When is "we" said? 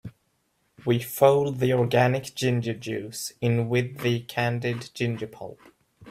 0.83-0.97